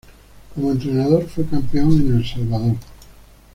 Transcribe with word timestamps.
Como 0.55 0.71
entrenador 0.71 1.27
fue 1.29 1.45
campeón 1.45 1.91
en 1.91 2.15
El 2.15 2.25
Salvador. 2.25 2.75